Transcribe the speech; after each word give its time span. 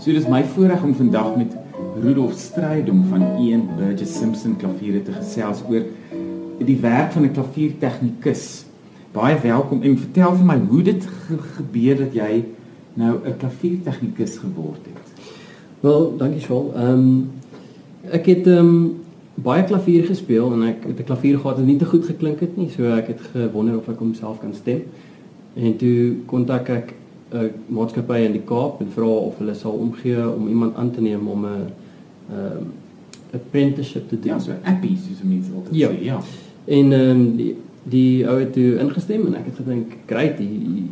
So 0.00 0.14
dis 0.16 0.24
my 0.32 0.40
voorreg 0.54 0.80
om 0.82 0.94
vandag 0.96 1.34
met 1.36 1.56
Rudolf 2.00 2.32
Strydom 2.40 3.02
van 3.10 3.20
Ian 3.36 3.66
Burgess 3.76 4.14
Simpson 4.16 4.54
Klaviere 4.56 5.02
te 5.04 5.12
gesels 5.12 5.58
oor 5.68 5.82
die 6.64 6.76
werk 6.80 7.12
van 7.12 7.26
'n 7.26 7.32
klaviertegnikus. 7.36 8.64
Baie 9.12 9.36
welkom 9.42 9.82
en 9.82 9.98
vertel 9.98 10.36
vir 10.36 10.46
my 10.46 10.56
hoe 10.68 10.82
dit 10.82 11.04
ge 11.04 11.36
gebeur 11.56 11.96
dat 11.96 12.14
jy 12.14 12.44
nou 12.94 13.18
'n 13.26 13.36
klaviertegnikus 13.36 14.38
geword 14.38 14.80
het. 14.88 15.26
Wel, 15.80 16.16
dankie 16.16 16.40
Shaul. 16.40 16.72
Ehm 16.74 16.88
um, 16.88 17.30
ek 18.10 18.26
het 18.26 18.46
ehm 18.46 18.58
um, 18.58 19.00
baie 19.34 19.64
klavier 19.64 20.04
gespeel 20.04 20.52
en 20.52 20.62
ek 20.62 20.84
het 20.86 20.98
'n 20.98 21.04
klavier 21.04 21.38
gehad 21.38 21.56
wat 21.56 21.66
nie 21.66 21.76
te 21.76 21.84
goed 21.84 22.04
geklink 22.04 22.40
het 22.40 22.56
nie, 22.56 22.70
so 22.70 22.82
ek 22.84 23.06
het 23.06 23.20
gewonder 23.32 23.76
of 23.76 23.88
ek 23.88 23.98
homself 23.98 24.40
kan 24.40 24.54
stem. 24.54 24.82
En 25.54 25.76
toe 25.76 26.14
kontak 26.26 26.68
ek 26.68 26.94
'n 27.32 27.50
maatskappy 27.66 28.24
in 28.26 28.32
die 28.32 28.44
Kaap 28.44 28.80
en 28.80 28.90
vra 28.94 29.06
of 29.06 29.38
hulle 29.38 29.54
sal 29.54 29.72
omgee 29.72 30.28
om 30.34 30.48
iemand 30.48 30.76
aan 30.76 30.90
te 30.90 31.00
neem 31.00 31.28
om 31.28 31.44
'n 31.44 31.48
ehm 32.30 32.56
um, 32.56 32.72
apprenticeship 33.32 34.08
te 34.08 34.20
doen. 34.20 34.32
Ja, 34.32 34.38
so 34.38 34.52
appie 34.62 34.96
soos 34.96 35.22
mense 35.22 35.50
altyd 35.54 35.76
ja. 35.76 35.88
sê, 35.88 36.04
ja. 36.04 36.20
En 36.64 36.92
ehm 36.92 37.10
um, 37.10 37.36
die 37.36 37.56
die 37.82 38.28
ou 38.28 38.38
het 38.38 38.52
toe 38.52 38.78
ingestem 38.78 39.26
en 39.26 39.34
ek 39.34 39.44
het 39.44 39.56
gedink, 39.56 39.92
"Great, 40.06 40.40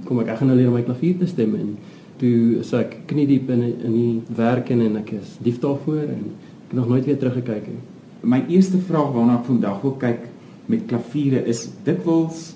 kom 0.05 0.21
ek 0.21 0.29
ek 0.29 0.37
gaan 0.37 0.47
nou 0.47 0.59
leer 0.59 0.69
om 0.69 0.75
my 0.75 0.83
klavier 0.83 1.19
te 1.19 1.27
stem." 1.27 1.55
En 1.55 1.77
toe 2.17 2.63
sê 2.63 2.79
ek 2.79 2.97
knie 3.07 3.27
diep 3.27 3.51
in 3.51 3.63
in 3.63 3.93
die 3.93 4.23
werk 4.37 4.71
en 4.71 4.97
ek 4.97 5.13
is 5.13 5.37
lief 5.43 5.61
daarvoor 5.61 6.03
en 6.03 6.25
ek 6.65 6.71
het 6.71 6.79
nog 6.79 6.89
nooit 6.89 7.05
weer 7.05 7.19
teruggekyk 7.19 7.67
nie. 7.67 7.83
My 8.21 8.45
eerste 8.49 8.79
vraag 8.79 9.13
waarna 9.13 9.39
ek 9.39 9.45
vandag 9.45 9.83
wil 9.83 9.97
kyk 9.99 10.21
met 10.67 10.87
klaviere 10.87 11.45
is 11.47 11.69
dikwels 11.85 12.55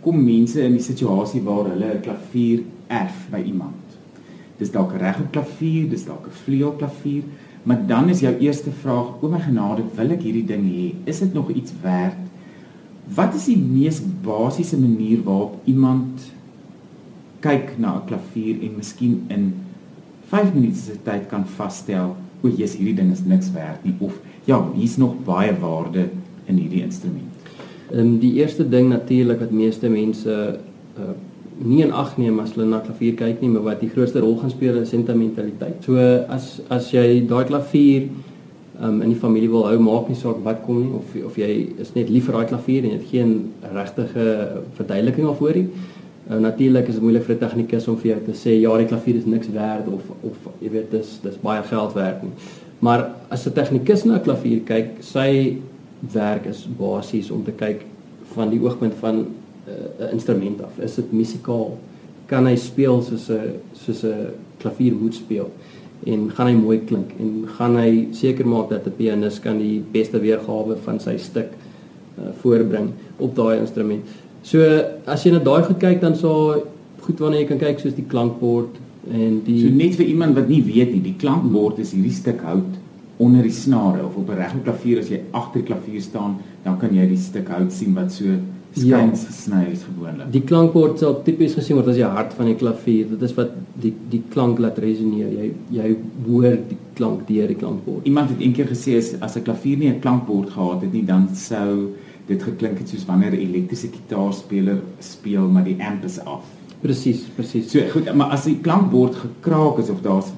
kom 0.00 0.24
mense 0.24 0.60
in 0.62 0.72
die 0.72 0.84
situasie 0.84 1.42
waar 1.44 1.70
hulle 1.72 1.94
'n 1.94 2.00
klavier 2.00 2.62
erf 2.90 3.26
by 3.30 3.42
iemand. 3.46 3.96
Dis 4.58 4.72
dalk 4.74 4.92
'n 4.92 4.98
regop 5.00 5.30
klavier, 5.32 5.88
dis 5.88 6.04
dalk 6.04 6.26
'n 6.26 6.40
vleuelklavier, 6.44 7.22
maar 7.62 7.86
dan 7.86 8.08
is 8.08 8.20
jou 8.20 8.34
eerste 8.38 8.70
vraag: 8.70 9.22
"O 9.22 9.28
my 9.28 9.40
genade, 9.40 9.82
wil 9.94 10.10
ek 10.10 10.22
hierdie 10.22 10.46
ding 10.46 10.64
hê? 10.64 10.94
Is 11.04 11.18
dit 11.18 11.32
nog 11.32 11.50
iets 11.50 11.72
werd?" 11.82 12.18
Wat 13.14 13.34
is 13.34 13.44
die 13.44 13.58
mees 13.58 14.02
basiese 14.22 14.78
manier 14.78 15.22
waarop 15.22 15.60
iemand 15.64 16.32
kyk 17.40 17.78
na 17.78 17.96
'n 17.96 18.06
klavier 18.06 18.62
en 18.62 18.76
miskien 18.76 19.24
in 19.28 19.54
5 20.28 20.54
minute 20.54 20.76
se 20.76 21.02
tyd 21.02 21.26
kan 21.28 21.46
vasstel: 21.46 22.16
"O, 22.42 22.48
jy's 22.48 22.76
hierdie 22.76 22.94
ding 22.94 23.12
is 23.12 23.24
niks 23.24 23.52
werd 23.52 23.84
nie" 23.84 23.94
of 23.98 24.20
"Ja, 24.44 24.72
hier's 24.74 24.96
nog 24.96 25.24
baie 25.24 25.58
waarde 25.58 26.08
in 26.44 26.56
hierdie 26.56 26.82
instrument." 26.82 27.32
Ehm 27.90 28.00
um, 28.00 28.18
die 28.18 28.34
eerste 28.34 28.68
ding 28.68 28.88
natuurlik 28.88 29.40
wat 29.40 29.50
meeste 29.50 29.88
mense 29.88 30.60
uh 30.98 31.10
nie 31.60 31.82
in 31.84 31.92
ag 31.92 32.16
neem 32.18 32.40
as 32.40 32.54
hulle 32.54 32.66
na 32.68 32.80
klavier 32.80 33.16
kyk 33.18 33.42
nie, 33.42 33.50
maar 33.52 33.66
wat 33.68 33.80
die 33.84 33.90
grootste 33.92 34.22
rol 34.24 34.38
gaan 34.40 34.52
speel 34.52 34.80
is 34.80 34.92
sentimentaliteit. 34.94 35.84
So 35.84 36.00
as 36.28 36.60
as 36.72 36.90
jy 36.94 37.20
daai 37.28 37.44
klavier 37.50 38.08
um, 38.80 39.02
in 39.02 39.12
die 39.12 39.20
familie 39.20 39.50
wil 39.52 39.66
hou, 39.68 39.76
maak 39.84 40.08
nie 40.08 40.18
saak 40.18 40.40
wat 40.46 40.62
kom 40.64 40.80
nie 40.82 40.92
of 40.96 41.14
of 41.26 41.38
jy 41.40 41.50
is 41.82 41.94
net 41.96 42.10
lief 42.12 42.28
vir 42.28 42.38
daai 42.38 42.52
klavier 42.54 42.84
en 42.84 42.94
jy 42.94 42.98
het 42.98 43.10
geen 43.12 43.34
regtige 43.74 44.26
verduideliking 44.78 45.28
daarvoor 45.28 45.60
nie. 45.60 45.66
Uh, 46.30 46.38
Natuurlik 46.40 46.88
is 46.88 46.96
dit 46.96 47.04
moeilik 47.04 47.26
vir 47.26 47.36
'n 47.36 47.44
tegnikus 47.44 47.88
om 47.88 47.96
vir 47.96 48.12
jou 48.12 48.20
te 48.24 48.36
sê 48.38 48.56
ja, 48.60 48.76
die 48.78 48.86
klavier 48.86 49.16
is 49.16 49.26
niks 49.26 49.52
werd 49.52 49.88
of 49.88 50.02
of 50.22 50.36
jy 50.60 50.70
weet 50.70 50.90
dis 50.90 51.18
dis 51.22 51.36
baie 51.42 51.62
geld 51.62 51.92
werd 51.94 52.22
nie. 52.22 52.32
Maar 52.80 53.10
as 53.28 53.46
'n 53.46 53.52
tegnikus 53.52 54.04
na 54.04 54.16
'n 54.16 54.22
klavier 54.22 54.60
kyk, 54.64 54.88
sy 55.00 55.58
werk 56.00 56.46
is 56.46 56.66
basies 56.78 57.30
om 57.30 57.44
te 57.44 57.52
kyk 57.52 57.84
van 58.34 58.50
die 58.50 58.60
oogpunt 58.60 58.94
van 58.94 59.26
'n 59.66 60.02
uh, 60.02 60.12
instrument 60.12 60.62
af. 60.62 60.78
Is 60.78 60.94
dit 60.94 61.12
musikaal? 61.12 61.78
Kan 62.26 62.46
hy 62.46 62.56
speel 62.56 63.02
soos 63.02 63.28
'n 63.28 63.60
soos 63.72 64.02
'n 64.04 64.32
klavier 64.58 64.92
moet 64.92 65.14
speel? 65.14 65.50
En 66.06 66.30
gaan 66.30 66.46
hy 66.46 66.54
mooi 66.54 66.80
klink 66.84 67.10
en 67.18 67.44
gaan 67.56 67.76
hy 67.76 68.08
seker 68.10 68.46
maak 68.46 68.70
dat 68.70 68.86
'n 68.86 68.96
pianis 68.96 69.40
kan 69.40 69.58
die 69.58 69.82
beste 69.92 70.20
weergawe 70.20 70.76
van 70.76 71.00
sy 71.00 71.16
stuk 71.16 71.50
uh, 72.18 72.32
voorbring 72.40 72.90
op 73.16 73.34
daai 73.34 73.58
instrument. 73.58 74.04
So 74.42 74.58
as 75.06 75.24
jy 75.24 75.32
na 75.32 75.38
daai 75.38 75.62
goed 75.62 75.78
kyk 75.78 76.00
dan 76.00 76.16
sou 76.16 76.62
goed 77.00 77.18
wanneer 77.18 77.40
jy 77.40 77.48
kan 77.48 77.58
kyk 77.58 77.80
soos 77.80 77.94
die 77.94 78.06
klankbord 78.08 78.76
en 79.10 79.40
die 79.44 79.60
So 79.60 79.72
net 79.74 79.96
vir 79.96 80.06
iemand 80.06 80.36
wat 80.36 80.48
nie 80.48 80.62
weet 80.62 80.92
nie, 80.92 81.02
die 81.02 81.16
klankbord 81.18 81.78
is 81.78 81.92
hierdie 81.92 82.12
stuk 82.12 82.40
hout 82.40 82.78
onder 83.20 83.42
die 83.42 83.52
snare 83.52 84.04
of 84.04 84.16
op 84.16 84.28
'n 84.30 84.36
regte 84.36 84.62
klavier 84.64 84.98
as 84.98 85.08
jy 85.08 85.20
agter 85.32 85.62
klavier 85.62 86.00
staan, 86.00 86.38
dan 86.64 86.78
kan 86.78 86.94
jy 86.94 87.06
die 87.08 87.16
stuk 87.16 87.48
hout 87.48 87.72
sien 87.72 87.94
wat 87.94 88.12
so 88.12 88.24
skuins 88.74 89.22
ja. 89.22 89.30
gesny 89.30 89.62
is 89.72 89.82
gewoonlik. 89.82 90.28
Die 90.32 90.42
klankbord 90.46 91.00
sal 91.02 91.16
tipies 91.26 91.56
gesien 91.58 91.78
word 91.78 91.88
as 91.90 91.98
die 91.98 92.06
hart 92.06 92.34
van 92.38 92.50
die 92.50 92.58
klavier. 92.60 93.08
Dit 93.14 93.24
is 93.26 93.34
wat 93.38 93.56
die 93.82 93.92
die 94.12 94.22
klank 94.30 94.60
laat 94.62 94.78
resoneer. 94.82 95.32
Jy 95.34 95.50
jy 95.74 95.96
hoor 96.26 96.54
die 96.68 96.78
klank 96.98 97.26
deur 97.28 97.50
die 97.50 97.58
klankbord. 97.58 98.06
Iemand 98.06 98.30
het 98.34 98.44
eendag 98.44 98.70
gesê 98.70 98.96
as 98.98 99.14
as 99.20 99.36
'n 99.36 99.42
klavier 99.48 99.78
nie 99.78 99.90
'n 99.90 100.00
klankbord 100.00 100.50
gehad 100.50 100.82
het 100.82 100.92
nie, 100.92 101.04
dan 101.04 101.28
sou 101.34 101.90
dit 102.26 102.42
geklink 102.42 102.78
het 102.78 102.88
soos 102.88 103.06
wanneer 103.06 103.32
'n 103.32 103.42
elektriese 103.48 103.88
gitaarspeler 103.88 104.80
speel 105.00 105.48
maar 105.48 105.64
die 105.64 105.78
amp 105.80 106.04
is 106.04 106.18
af. 106.24 106.44
Presies, 106.80 107.20
presies. 107.36 107.70
So 107.70 107.80
goed, 107.92 108.14
maar 108.14 108.30
as 108.30 108.44
die 108.44 108.60
klankbord 108.60 109.14
gekraak 109.14 109.78
is 109.78 109.90
of 109.90 110.00
daar's 110.02 110.32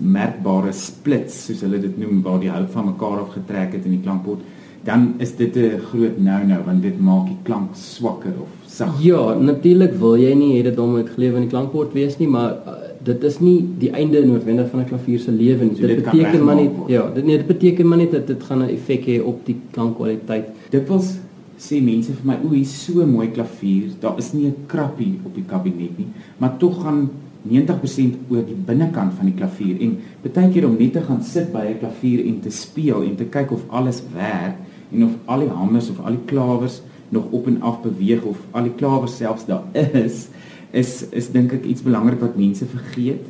merkbare 0.00 0.72
splits 0.72 1.46
soos 1.46 1.60
hulle 1.60 1.78
dit 1.80 1.98
noem 1.98 2.22
waar 2.22 2.40
die 2.40 2.50
hout 2.50 2.70
van 2.70 2.84
mekaar 2.90 3.20
af 3.20 3.32
getrek 3.36 3.72
het 3.72 3.84
in 3.84 3.96
die 3.96 4.02
klankbord, 4.04 4.40
dan 4.84 5.14
is 5.18 5.36
dit 5.36 5.56
'n 5.56 5.78
groot 5.78 6.18
nou-nou 6.18 6.60
want 6.64 6.82
dit 6.82 7.00
maak 7.00 7.26
die 7.26 7.38
klank 7.42 7.70
swakker 7.74 8.32
of 8.40 8.48
sag. 8.66 9.02
Ja, 9.02 9.34
natuurlik 9.34 9.94
wil 9.94 10.16
jy 10.16 10.34
nie 10.34 10.58
hê 10.58 10.62
dit 10.62 10.76
hom 10.76 10.92
met 10.92 11.08
gelewe 11.08 11.36
in 11.36 11.46
die 11.46 11.52
klankbord 11.54 11.92
wees 11.92 12.18
nie, 12.18 12.28
maar 12.28 12.50
uh, 12.66 12.72
dit 13.02 13.24
is 13.24 13.40
nie 13.40 13.58
die 13.78 13.90
einde 13.90 14.26
noodwendig 14.26 14.70
van 14.70 14.80
'n 14.80 14.88
klavier 14.88 15.18
se 15.18 15.30
lewe 15.30 15.64
nie. 15.64 15.76
So 15.76 15.86
dit 15.86 15.96
dit 15.96 16.04
beteken 16.04 16.44
maar 16.44 16.56
net 16.56 16.70
ja, 16.86 17.10
dit 17.14 17.24
nee, 17.24 17.36
dit 17.36 17.46
beteken 17.46 17.88
maar 17.88 17.98
net 17.98 18.12
dat 18.12 18.26
dit 18.26 18.42
gaan 18.42 18.62
'n 18.62 18.68
effek 18.68 19.06
hê 19.06 19.22
op 19.22 19.46
die 19.46 19.56
klankkwaliteit. 19.70 20.46
Dit 20.70 20.88
was 20.88 21.18
sê 21.58 21.80
mense 21.82 22.12
vir 22.12 22.26
my, 22.26 22.38
o, 22.44 22.48
hier's 22.48 22.84
so 22.84 23.06
mooi 23.06 23.30
klavier. 23.30 23.90
Daar 24.00 24.18
is 24.18 24.32
nie 24.32 24.46
'n 24.46 24.56
krappie 24.66 25.20
op 25.24 25.34
die 25.34 25.44
kabinet 25.46 25.98
nie, 25.98 26.08
maar 26.38 26.56
tog 26.58 26.82
gaan 26.82 27.10
90% 27.42 28.14
oor 28.30 28.44
die 28.46 28.54
binnekant 28.54 29.14
van 29.14 29.26
die 29.26 29.34
klavier 29.34 29.80
en 29.80 29.96
baie 30.22 30.50
keer 30.52 30.66
om 30.66 30.76
net 30.78 30.92
te 30.92 31.02
gaan 31.02 31.22
sit 31.22 31.52
by 31.52 31.64
'n 31.66 31.78
klavier 31.78 32.26
en 32.26 32.40
te 32.40 32.50
speel 32.50 33.02
en 33.02 33.16
te 33.16 33.24
kyk 33.24 33.50
of 33.52 33.62
alles 33.68 34.02
werk 34.14 34.56
en 34.92 35.04
of 35.04 35.14
al 35.24 35.38
die 35.38 35.48
hamers 35.48 35.90
of 35.90 36.00
al 36.04 36.16
die 36.16 36.24
klawers 36.24 36.80
nog 37.08 37.24
op 37.30 37.46
en 37.46 37.62
af 37.62 37.82
beweeg 37.82 38.22
of 38.22 38.38
al 38.50 38.62
die 38.62 38.74
klawers 38.74 39.16
selfs 39.16 39.46
daar 39.46 39.64
is 40.06 40.28
is 40.70 40.92
is 41.10 41.30
dink 41.32 41.52
ek 41.52 41.64
iets 41.68 41.84
belangrik 41.84 42.20
wat 42.20 42.36
mense 42.36 42.66
vergeet. 42.66 43.26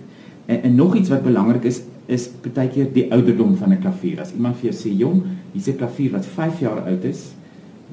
En, 0.46 0.62
en 0.62 0.74
nog 0.74 0.96
iets 0.96 1.10
wat 1.10 1.22
belangrik 1.22 1.64
is 1.64 1.82
is 2.06 2.28
baie 2.54 2.68
keer 2.68 2.88
die 2.92 3.06
ouderdom 3.14 3.56
van 3.56 3.72
'n 3.72 3.80
klavier. 3.80 4.20
As 4.20 4.32
iemand 4.32 4.56
vir 4.56 4.70
jou 4.70 4.76
sê, 4.78 4.90
"Jong, 4.98 5.22
hier's 5.52 5.68
'n 5.68 5.76
klavier 5.76 6.10
wat 6.12 6.26
5 6.26 6.60
jaar 6.60 6.80
oud 6.86 7.04
is," 7.04 7.32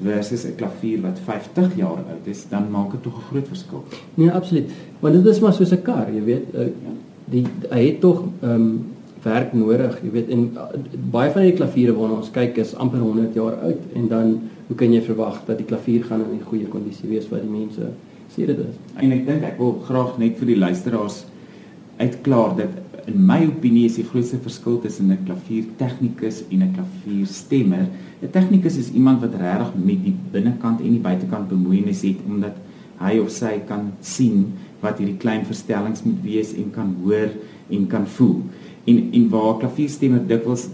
versus 0.02 0.44
'n 0.44 0.54
klavier 0.56 1.00
wat 1.00 1.18
50 1.24 1.76
jaar 1.76 2.02
oud 2.12 2.26
is, 2.26 2.46
dan 2.48 2.70
maak 2.70 2.90
dit 2.90 3.02
tog 3.02 3.16
'n 3.16 3.28
groot 3.30 3.48
verskil. 3.48 3.84
Nee, 4.14 4.30
absoluut. 4.30 4.70
Want 5.00 5.14
dit 5.14 5.26
is 5.26 5.40
maar 5.40 5.52
soos 5.52 5.72
'n 5.72 5.82
kar, 5.82 6.06
jy 6.14 6.24
weet, 6.24 6.44
uh, 6.54 6.66
die 7.24 7.44
hy 7.70 7.86
het 7.86 8.00
tog 8.00 8.24
ehm 8.40 8.50
um, 8.50 8.86
werk 9.24 9.52
nodig, 9.52 9.98
jy 10.04 10.10
weet, 10.14 10.28
en 10.34 10.46
uh, 10.54 10.68
baie 11.12 11.30
van 11.34 11.46
die 11.46 11.56
klaviere 11.56 11.94
waarna 11.96 12.20
ons 12.20 12.32
kyk 12.34 12.58
is 12.62 12.74
amper 12.74 13.02
100 13.02 13.34
jaar 13.38 13.58
oud 13.66 13.96
en 13.96 14.08
dan 14.08 14.36
hoe 14.68 14.76
kan 14.78 14.92
jy 14.92 15.00
verwag 15.02 15.40
dat 15.48 15.58
die 15.58 15.66
klavier 15.66 16.04
gaan 16.06 16.22
in 16.30 16.44
goeie 16.46 16.68
kondisie 16.70 17.08
wees 17.10 17.28
wat 17.30 17.42
die 17.42 17.50
mense 17.50 17.90
sê 18.30 18.46
dit 18.46 18.58
is? 18.62 18.76
En 19.02 19.12
ek 19.12 19.26
dink 19.26 19.44
ek 19.44 19.58
wil 19.58 19.74
graag 19.88 20.16
net 20.22 20.38
vir 20.38 20.52
die 20.52 20.60
luisteraars 20.60 21.24
uitklaar 22.00 22.54
dat 22.56 22.78
in 23.10 23.18
my 23.26 23.40
opinie 23.48 23.86
is 23.88 23.98
die 23.98 24.06
grootste 24.06 24.38
verskil 24.44 24.78
tussen 24.80 25.10
'n 25.10 25.24
klaviertegnikus 25.26 26.44
en 26.50 26.62
'n 26.62 26.74
klavierstemmer. 26.76 27.86
'n 28.22 28.30
Tegnikus 28.30 28.76
is 28.76 28.92
iemand 28.92 29.20
wat 29.20 29.34
regtig 29.34 29.74
met 29.74 30.04
die 30.04 30.16
binnekant 30.32 30.80
en 30.80 30.90
die 30.90 31.06
buitekant 31.08 31.48
bemoeienis 31.48 32.02
het 32.02 32.18
omdat 32.26 32.56
hy 33.00 33.18
of 33.18 33.30
sy 33.30 33.60
kan 33.66 33.92
sien 34.00 34.52
wat 34.80 34.98
hierdie 34.98 35.16
klein 35.16 35.44
verstellings 35.44 36.02
moet 36.04 36.20
wees 36.22 36.52
en 36.54 36.70
kan 36.70 36.94
hoor 37.02 37.30
en 37.70 37.86
kan 37.86 38.06
voel. 38.06 38.42
En 38.88 39.08
en 39.12 39.28
waar 39.28 39.58
klavierstemmer 39.60 40.26
dikwels 40.26 40.68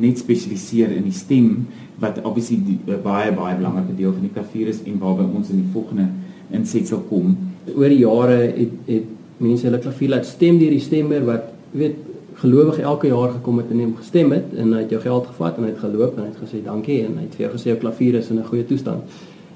net 0.00 0.18
spesialiseer 0.18 0.90
in 0.96 1.06
die 1.06 1.14
stem 1.14 1.66
wat 2.02 2.18
obviously 2.22 2.58
die, 2.66 2.78
baie 3.04 3.32
baie 3.32 3.56
belangrike 3.56 3.96
deel 3.96 4.12
van 4.12 4.26
die 4.26 4.32
klavier 4.34 4.72
is 4.72 4.82
en 4.82 4.98
waarby 4.98 5.28
ons 5.28 5.52
in 5.54 5.62
die 5.62 5.72
volgende 5.72 6.08
insetsel 6.50 7.04
kom. 7.08 7.36
Oor 7.74 7.88
die 7.88 8.02
jare 8.02 8.38
het 8.56 8.72
het 8.86 9.10
mense 9.42 9.66
hulle 9.66 9.82
klavier 9.82 10.16
laat 10.16 10.26
stem 10.26 10.58
deur 10.58 10.74
die 10.74 10.82
stemmer 10.82 11.22
wat 11.26 11.50
weet 11.72 12.00
gelowig 12.42 12.78
elke 12.80 13.06
jaar 13.06 13.30
gekom 13.36 13.60
het 13.60 13.70
en 13.70 13.80
hom 13.84 13.96
gestem 14.00 14.32
het 14.32 14.54
en 14.58 14.72
hy 14.72 14.82
het 14.84 14.92
jou 14.94 15.00
geld 15.02 15.26
gevat 15.30 15.58
en 15.58 15.66
hy 15.66 15.70
het 15.72 15.82
geloop 15.84 16.16
en 16.16 16.24
hy 16.24 16.30
het 16.30 16.42
gesê 16.42 16.62
dankie 16.64 16.98
en 17.06 17.16
hy 17.18 17.26
het 17.26 17.36
vir 17.38 17.46
jou 17.46 17.52
gesê 17.54 17.70
jou 17.72 17.78
klavier 17.84 18.18
is 18.18 18.30
in 18.30 18.38
'n 18.38 18.50
goeie 18.50 18.66
toestand. 18.66 19.02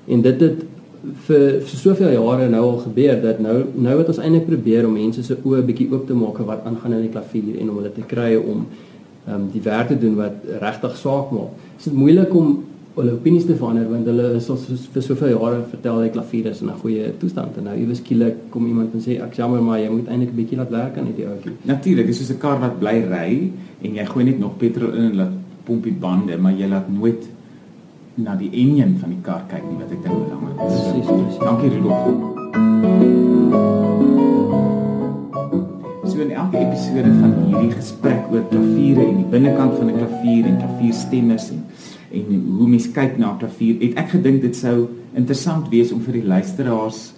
En 0.06 0.22
dit 0.22 0.40
het 0.40 0.64
vir, 1.26 1.60
vir 1.62 1.78
soveel 1.78 2.12
jare 2.14 2.48
nou 2.50 2.62
al 2.64 2.78
gebeur 2.84 3.20
dat 3.22 3.40
nou 3.42 3.56
nou 3.74 3.96
wat 4.00 4.08
ons 4.12 4.20
eintlik 4.22 4.46
probeer 4.46 4.86
om 4.86 4.96
mense 4.96 5.22
se 5.22 5.36
oë 5.36 5.64
bietjie 5.66 5.88
oop 5.92 6.06
te 6.06 6.14
maak 6.14 6.38
wat 6.48 6.64
aangaan 6.68 6.98
in 6.98 7.06
die 7.06 7.12
klavier 7.14 7.60
en 7.60 7.70
om 7.70 7.80
hulle 7.80 7.92
te 7.94 8.06
kry 8.06 8.34
om 8.36 8.64
um, 9.28 9.44
die 9.52 9.62
werk 9.62 9.92
te 9.92 9.98
doen 9.98 10.16
wat 10.18 10.46
regtig 10.62 10.96
saak 10.96 11.30
maak. 11.34 11.54
Dit 11.76 11.92
is 11.92 11.98
moeilik 11.98 12.34
om 12.34 12.56
hulle 12.96 13.12
opinies 13.12 13.44
te 13.44 13.54
verander 13.58 13.88
want 13.90 14.08
hulle 14.08 14.30
is 14.38 14.48
al 14.52 14.58
soos 14.60 14.86
vir 14.92 15.04
soveel 15.04 15.34
jare 15.34 15.62
vertel 15.70 16.00
hy 16.00 16.10
klavier 16.14 16.50
is 16.52 16.62
in 16.64 16.70
'n 16.72 16.80
goeie 16.82 17.12
toestand 17.20 17.58
en 17.58 17.68
nou 17.68 17.76
iewes 17.76 18.00
skielik 18.00 18.36
kom 18.50 18.66
iemand 18.66 18.94
en 18.94 19.00
sê 19.06 19.20
ek 19.22 19.36
jammer 19.36 19.60
maar 19.62 19.78
jy 19.78 19.90
moet 19.90 20.08
eintlik 20.08 20.32
'n 20.32 20.36
bietjie 20.40 20.58
laat 20.58 20.70
werk 20.70 20.98
aan 20.98 21.06
hierdie 21.10 21.26
ouetjie. 21.28 21.52
Natuurlik, 21.64 22.06
dis 22.06 22.18
soos 22.18 22.30
'n 22.30 22.38
kar 22.38 22.58
wat 22.60 22.78
bly 22.78 22.96
ry 23.04 23.52
en 23.82 23.94
jy 23.94 24.04
gooi 24.04 24.24
net 24.24 24.38
nog 24.38 24.56
petrol 24.58 24.92
in 24.94 25.10
en 25.10 25.16
laat 25.16 25.34
pomp 25.64 25.84
die 25.84 25.92
bande, 25.92 26.36
maar 26.38 26.52
jy 26.52 26.68
laat 26.68 26.88
nooit 26.88 27.22
na 28.16 28.32
die 28.40 28.48
enjin 28.48 28.94
van 28.96 29.10
die 29.12 29.20
kar 29.24 29.42
kyk 29.50 29.64
nie 29.66 29.76
wat 29.76 29.90
ek 29.92 30.00
dink 30.00 30.16
belangrik 30.16 30.60
is. 30.64 30.76
Presies, 30.88 31.08
presies. 31.10 31.38
Dankie 31.42 31.68
Rudolf. 31.74 32.06
So 36.06 36.22
in 36.24 36.32
elke 36.32 36.62
episode 36.62 37.10
van 37.18 37.34
hierdie 37.42 37.74
gesprek 37.74 38.30
oor 38.32 38.46
klaviere 38.48 39.04
en 39.04 39.18
die 39.20 39.28
binnekant 39.34 39.76
van 39.76 39.90
'n 39.90 39.98
klavier 40.00 40.48
en 40.48 40.56
klavierstemmers 40.62 41.50
en 41.50 41.60
en 42.16 42.24
hoe 42.58 42.68
mens 42.68 42.88
kyk 42.88 43.18
na 43.18 43.34
'n 43.34 43.38
klavier, 43.38 43.76
het 43.84 43.98
ek 43.98 44.08
gedink 44.16 44.40
dit 44.40 44.56
sou 44.56 44.88
interessant 45.14 45.68
wees 45.68 45.92
om 45.92 46.00
vir 46.00 46.12
die 46.12 46.24
luisteraars 46.24 47.12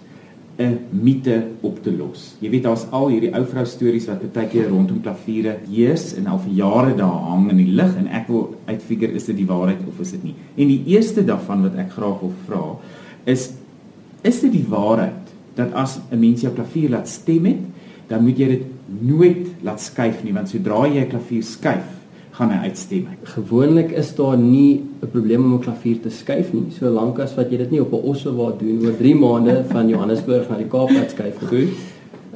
'n 0.59 0.77
mite 0.91 1.43
op 1.61 1.83
te 1.83 1.91
los. 1.91 2.35
Jy 2.43 2.49
weet 2.51 2.65
daar's 2.67 2.83
al 2.91 3.07
hierdie 3.13 3.31
ou 3.31 3.45
vrou 3.47 3.63
stories 3.65 4.09
wat 4.09 4.25
baie 4.33 4.49
keer 4.51 4.67
rondom 4.67 4.99
klaviere 5.01 5.55
heers 5.69 6.11
en 6.19 6.27
al 6.27 6.41
vir 6.43 6.53
jare 6.57 6.95
daar 6.99 7.21
hang 7.29 7.45
in 7.53 7.61
die 7.61 7.71
lug 7.77 7.95
en 7.95 8.09
ek 8.11 8.27
wil 8.27 8.57
uitfigure 8.67 9.15
is 9.15 9.29
dit 9.31 9.37
die 9.39 9.47
waarheid 9.47 9.85
of 9.87 10.01
is 10.03 10.11
dit 10.11 10.23
nie. 10.23 10.35
En 10.57 10.67
die 10.67 10.83
eerste 10.91 11.23
daarvan 11.23 11.63
wat 11.63 11.79
ek 11.79 11.95
graag 11.95 12.19
wil 12.19 12.33
vra 12.47 12.63
is 13.25 13.53
is 14.27 14.41
dit 14.41 14.51
die 14.51 14.65
waarheid 14.67 15.31
dat 15.55 15.71
as 15.73 15.99
'n 16.11 16.19
mens 16.19 16.41
jou 16.41 16.51
klavier 16.53 16.89
laat 16.89 17.07
stem 17.07 17.45
het, 17.45 17.63
dan 18.07 18.23
moet 18.23 18.37
jy 18.37 18.47
dit 18.47 18.65
nooit 19.01 19.47
laat 19.63 19.81
skuif 19.81 20.23
nie 20.23 20.33
want 20.33 20.49
sodra 20.49 20.87
jy 20.87 21.05
'n 21.05 21.09
klavier 21.09 21.43
skuif, 21.43 21.87
gaan 22.39 22.53
hy 22.55 22.69
uitstem. 22.71 23.07
Gewoonlik 23.35 23.91
is 23.99 24.13
daar 24.15 24.37
nie 24.37 24.79
'n 24.79 25.09
probleem 25.11 25.43
om 25.43 25.53
'n 25.53 25.59
klavier 25.59 25.99
te 25.99 26.09
skuif 26.09 26.53
nie, 26.53 26.65
solank 26.71 27.19
as 27.19 27.35
wat 27.35 27.51
jy 27.51 27.57
dit 27.57 27.71
nie 27.71 27.81
op 27.81 27.91
'n 27.93 28.07
ossewa 28.11 28.53
doen 28.57 28.85
oor 28.85 28.97
3 28.97 29.15
maande 29.15 29.63
van 29.67 29.89
Johannesburg 29.89 30.49
na 30.49 30.57
die 30.57 30.67
Kaap 30.67 30.89
laat 30.91 31.11
skuif 31.11 31.41
nie. 31.41 31.49
Goed. 31.49 31.69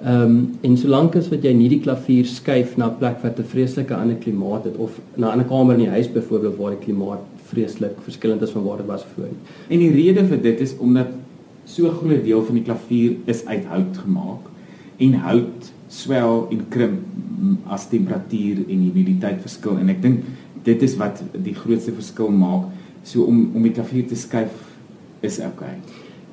Ehm 0.04 0.22
um, 0.22 0.58
en 0.62 0.78
solank 0.78 1.16
as 1.16 1.30
wat 1.30 1.44
jy 1.44 1.54
nie 1.54 1.70
die 1.70 1.80
klavier 1.80 2.26
skuif 2.26 2.76
na 2.78 2.88
'n 2.88 2.98
plek 2.98 3.24
wat 3.24 3.40
'n 3.40 3.44
vreeslike 3.44 3.96
ander 3.96 4.16
klimaat 4.16 4.64
het 4.64 4.76
of 4.78 5.00
na 5.16 5.28
'n 5.28 5.32
ander 5.32 5.46
kamer 5.46 5.74
in 5.74 5.80
die 5.80 5.90
huis 5.90 6.12
byvoorbeeld 6.12 6.58
waar 6.58 6.72
die 6.72 6.86
klimaat 6.86 7.22
vreeslik 7.46 7.96
verskillend 8.04 8.42
is 8.42 8.52
van 8.52 8.64
waar 8.64 8.78
dit 8.78 8.86
was 8.86 9.06
voor. 9.16 9.32
En 9.70 9.80
die 9.80 9.92
rede 9.92 10.26
vir 10.26 10.42
dit 10.42 10.60
is 10.60 10.78
omdat 10.78 11.08
so 11.66 11.88
'n 11.88 11.96
groot 11.96 12.24
deel 12.24 12.44
van 12.44 12.56
die 12.56 12.64
klavier 12.64 13.16
is 13.26 13.46
uit 13.46 13.66
hout 13.66 13.98
gemaak 13.98 14.44
en 14.98 15.14
hout 15.14 15.73
swel 15.94 16.48
en 16.52 16.64
krimp 16.74 17.02
as 17.74 17.86
temperatuur 17.92 18.64
en 18.66 18.86
humiditeit 18.88 19.42
verskil 19.44 19.78
en 19.82 19.92
ek 19.94 20.02
dink 20.04 20.24
dit 20.64 20.86
is 20.88 20.96
wat 21.00 21.20
die 21.34 21.56
grootste 21.58 21.94
verskil 21.96 22.32
maak. 22.32 22.70
So 23.04 23.28
om 23.28 23.52
om 23.54 23.66
die 23.68 23.74
klavier 23.76 24.08
te 24.08 24.18
skuif 24.20 24.72
is 25.22 25.40
okay. 25.44 25.76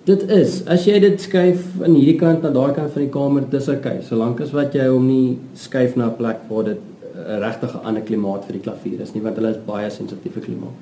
Dit 0.08 0.22
is 0.32 0.60
as 0.70 0.86
jy 0.88 1.00
dit 1.02 1.20
skuif 1.20 1.66
aan 1.82 1.98
hierdie 1.98 2.18
kant 2.20 2.46
na 2.46 2.54
daai 2.54 2.72
kant 2.76 2.94
van 2.94 3.04
die 3.04 3.12
kamer, 3.12 3.48
dis 3.52 3.68
okay, 3.68 3.98
solank 4.06 4.40
as 4.40 4.54
wat 4.56 4.74
jy 4.78 4.86
hom 4.88 5.06
nie 5.10 5.38
skuif 5.66 5.96
na 5.96 6.08
'n 6.08 6.16
plek 6.16 6.46
waar 6.48 6.64
dit 6.72 6.80
'n 7.14 7.40
regtig 7.44 7.74
'n 7.74 7.86
ander 7.86 8.02
klimaat 8.02 8.44
vir 8.46 8.58
die 8.58 8.66
klavier 8.66 9.00
is 9.00 9.14
nie, 9.14 9.22
want 9.22 9.36
hulle 9.36 9.50
is 9.50 9.64
baie 9.66 9.90
sensitiewe 9.90 10.40
klimaat. 10.40 10.76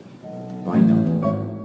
Baie 0.64 0.82
dankie. 0.86 1.57